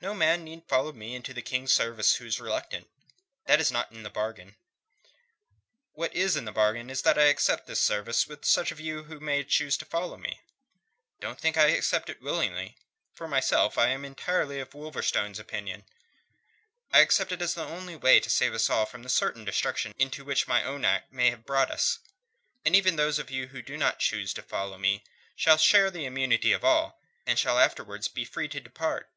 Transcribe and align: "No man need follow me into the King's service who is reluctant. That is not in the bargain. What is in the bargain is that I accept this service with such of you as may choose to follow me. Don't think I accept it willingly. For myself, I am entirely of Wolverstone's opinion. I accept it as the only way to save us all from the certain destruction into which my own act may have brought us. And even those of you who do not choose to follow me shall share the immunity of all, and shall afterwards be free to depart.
"No 0.00 0.12
man 0.12 0.44
need 0.44 0.68
follow 0.68 0.92
me 0.92 1.14
into 1.14 1.32
the 1.32 1.40
King's 1.40 1.72
service 1.72 2.16
who 2.16 2.26
is 2.26 2.38
reluctant. 2.38 2.90
That 3.46 3.58
is 3.58 3.72
not 3.72 3.90
in 3.90 4.02
the 4.02 4.10
bargain. 4.10 4.56
What 5.94 6.14
is 6.14 6.36
in 6.36 6.44
the 6.44 6.52
bargain 6.52 6.90
is 6.90 7.00
that 7.02 7.18
I 7.18 7.22
accept 7.26 7.66
this 7.66 7.80
service 7.80 8.26
with 8.26 8.44
such 8.44 8.70
of 8.70 8.78
you 8.78 9.02
as 9.06 9.20
may 9.22 9.42
choose 9.44 9.78
to 9.78 9.86
follow 9.86 10.18
me. 10.18 10.42
Don't 11.20 11.40
think 11.40 11.56
I 11.56 11.68
accept 11.68 12.10
it 12.10 12.20
willingly. 12.20 12.76
For 13.14 13.26
myself, 13.26 13.78
I 13.78 13.88
am 13.90 14.04
entirely 14.04 14.60
of 14.60 14.74
Wolverstone's 14.74 15.38
opinion. 15.38 15.84
I 16.92 16.98
accept 16.98 17.32
it 17.32 17.40
as 17.40 17.54
the 17.54 17.64
only 17.64 17.96
way 17.96 18.20
to 18.20 18.28
save 18.28 18.52
us 18.52 18.68
all 18.68 18.84
from 18.84 19.04
the 19.04 19.08
certain 19.08 19.46
destruction 19.46 19.94
into 19.98 20.22
which 20.22 20.46
my 20.46 20.62
own 20.62 20.84
act 20.84 21.14
may 21.14 21.30
have 21.30 21.46
brought 21.46 21.70
us. 21.70 22.00
And 22.62 22.76
even 22.76 22.96
those 22.96 23.18
of 23.18 23.30
you 23.30 23.46
who 23.46 23.62
do 23.62 23.78
not 23.78 24.00
choose 24.00 24.34
to 24.34 24.42
follow 24.42 24.76
me 24.76 25.02
shall 25.34 25.56
share 25.56 25.90
the 25.90 26.04
immunity 26.04 26.52
of 26.52 26.62
all, 26.62 27.00
and 27.24 27.38
shall 27.38 27.58
afterwards 27.58 28.08
be 28.08 28.26
free 28.26 28.48
to 28.48 28.60
depart. 28.60 29.08